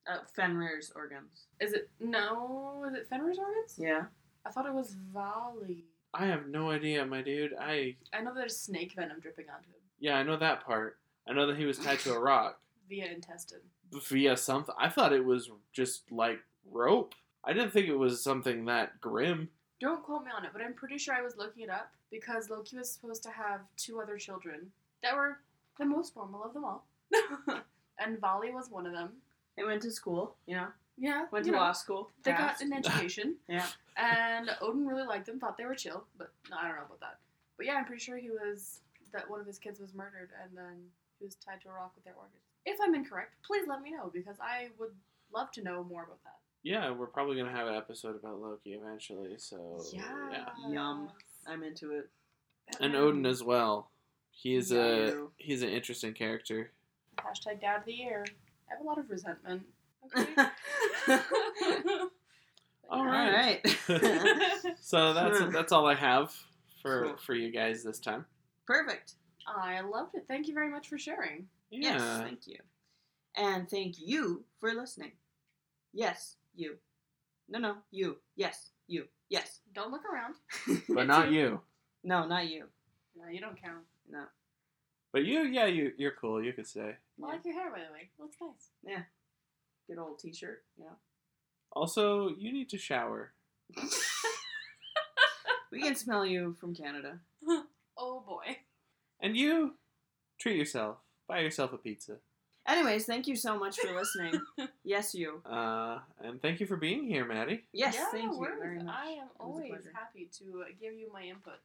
[0.07, 1.47] Uh, Fenrir's organs.
[1.59, 2.83] Is it no?
[2.87, 3.75] Is it Fenrir's organs?
[3.77, 4.05] Yeah.
[4.45, 5.85] I thought it was Vali.
[6.13, 7.53] I have no idea, my dude.
[7.59, 10.97] I I know there's snake venom dripping onto him yeah, I know that part.
[11.29, 13.59] I know that he was tied to a rock via intestine.
[13.91, 14.75] via something.
[14.77, 16.39] I thought it was just like
[16.69, 17.13] rope.
[17.45, 19.47] I didn't think it was something that grim.
[19.79, 22.49] Don't quote me on it, but I'm pretty sure I was looking it up because
[22.49, 24.71] Loki was supposed to have two other children
[25.01, 25.37] that were
[25.79, 26.85] the most normal of them all,
[27.99, 29.09] and Vali was one of them.
[29.57, 30.67] They went to school, you know.
[30.97, 32.11] Yeah, Went to know, law school.
[32.23, 32.59] They passed.
[32.59, 33.35] got an education.
[33.49, 33.65] Yeah.
[33.97, 36.99] And Odin really liked them, thought they were chill, but no, I don't know about
[37.01, 37.17] that.
[37.57, 38.79] But yeah, I'm pretty sure he was
[39.13, 40.77] that one of his kids was murdered and then
[41.19, 42.41] he was tied to a rock with their organs.
[42.65, 44.91] If I'm incorrect, please let me know because I would
[45.33, 46.35] love to know more about that.
[46.63, 49.33] Yeah, we're probably gonna have an episode about Loki eventually.
[49.37, 51.09] So yeah, Yum.
[51.47, 52.09] I'm into it.
[52.79, 53.89] and Odin as well.
[54.31, 56.71] He is a he's an interesting character.
[57.17, 58.25] Hashtag dad of the year.
[58.71, 59.63] I have a lot of resentment.
[60.17, 60.33] Okay.
[62.89, 63.59] All All right.
[63.63, 63.77] right.
[64.81, 66.33] So that's that's all I have
[66.81, 67.17] for Cool.
[67.17, 68.25] for you guys this time.
[68.67, 69.13] Perfect.
[69.47, 70.25] I loved it.
[70.27, 71.47] Thank you very much for sharing.
[71.69, 71.93] Yeah.
[71.93, 72.57] Yes, thank you.
[73.37, 75.11] And thank you for listening.
[75.93, 76.75] Yes, you.
[77.49, 78.17] No, no, you.
[78.35, 79.05] Yes, you.
[79.29, 79.59] Yes.
[79.73, 80.35] Don't look around.
[80.89, 81.61] but not you.
[82.03, 82.65] No, not you.
[83.15, 83.83] No, you don't count.
[84.09, 84.23] No.
[85.13, 86.41] But you, yeah, you you're cool.
[86.43, 86.81] You could say.
[86.81, 87.25] I Yeah.
[87.25, 88.09] like your hair, by the way.
[88.19, 88.69] Looks nice.
[88.83, 89.03] Yeah.
[89.87, 90.95] Good old t-shirt, you know.
[91.73, 93.33] Also, you need to shower.
[95.71, 97.19] We can smell you from Canada.
[97.97, 98.57] Oh boy.
[99.21, 99.75] And you,
[100.39, 100.97] treat yourself.
[101.27, 102.17] Buy yourself a pizza.
[102.67, 104.41] Anyways, thank you so much for listening.
[104.83, 105.41] yes, you.
[105.45, 107.63] Uh, and thank you for being here, Maddie.
[107.73, 108.95] Yes, yeah, thank you very much.
[108.95, 111.59] I am It was a always happy to give you my input,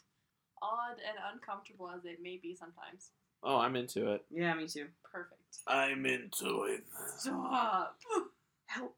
[0.60, 3.12] odd and uncomfortable as it may be sometimes.
[3.42, 4.24] Oh, I'm into it.
[4.30, 4.86] Yeah, me too.
[5.12, 5.40] Perfect.
[5.66, 6.84] I'm into it.
[7.18, 7.98] Stop.
[8.66, 8.96] Help.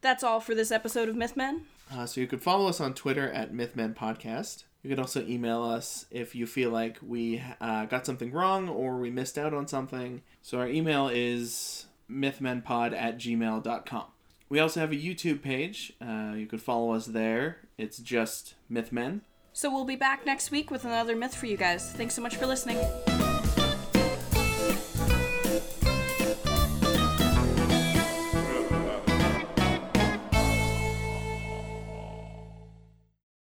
[0.00, 1.62] That's all for this episode of Mythmen.
[1.92, 4.64] Uh, so you could follow us on Twitter at MythMen Podcast.
[4.82, 8.98] You could also email us if you feel like we uh, got something wrong or
[8.98, 10.22] we missed out on something.
[10.42, 14.04] So our email is mythmenpod at gmail.com.
[14.48, 15.92] We also have a YouTube page.
[16.00, 17.58] Uh, you could follow us there.
[17.76, 19.22] It's just Mythmen.
[19.52, 21.92] So we'll be back next week with another myth for you guys.
[21.92, 22.78] Thanks so much for listening.